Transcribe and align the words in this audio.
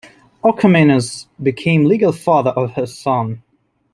Orchomenus 0.43 1.27
became 1.43 1.85
legal 1.85 2.11
father 2.11 2.49
of 2.49 2.71
her 2.73 2.87
son. 2.87 3.43